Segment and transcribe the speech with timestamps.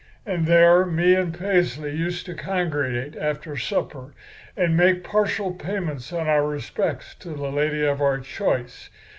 [0.25, 4.15] And there me and Paisley used to congregate after supper
[4.57, 8.89] and make partial payments on our respects to the lady of our choice.